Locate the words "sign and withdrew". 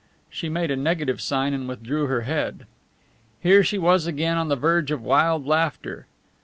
1.21-2.07